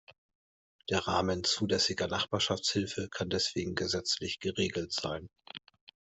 [0.89, 5.29] Der Rahmen zulässiger Nachbarschaftshilfe kann deswegen gesetzlich geregelt sein.